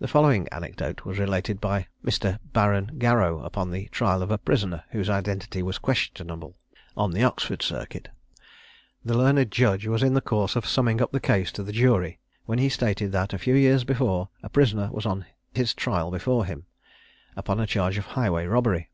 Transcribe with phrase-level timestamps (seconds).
[0.00, 2.40] The following anecdote was related by Mr.
[2.52, 6.56] Baron Garrow upon the trial of a prisoner, whose identity was questionable,
[6.96, 8.08] on the Oxford Circuit.
[9.04, 12.18] The learned judge was in the course of summing up the case to the jury,
[12.46, 15.24] when he stated that a few years before, a prisoner was on
[15.54, 16.66] his trial before him,
[17.36, 18.90] upon a charge of highway robbery.